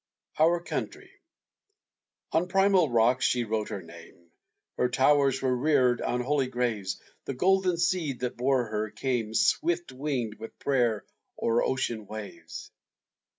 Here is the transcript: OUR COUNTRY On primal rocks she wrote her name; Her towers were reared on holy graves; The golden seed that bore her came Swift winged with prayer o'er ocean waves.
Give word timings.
OUR 0.39 0.61
COUNTRY 0.63 1.11
On 2.31 2.47
primal 2.47 2.89
rocks 2.89 3.23
she 3.23 3.43
wrote 3.43 3.69
her 3.69 3.83
name; 3.83 4.31
Her 4.77 4.89
towers 4.89 5.43
were 5.43 5.55
reared 5.55 6.01
on 6.01 6.21
holy 6.21 6.47
graves; 6.47 6.99
The 7.25 7.35
golden 7.35 7.77
seed 7.77 8.21
that 8.21 8.35
bore 8.35 8.65
her 8.65 8.89
came 8.89 9.35
Swift 9.35 9.91
winged 9.91 10.39
with 10.39 10.57
prayer 10.57 11.05
o'er 11.39 11.61
ocean 11.63 12.07
waves. 12.07 12.71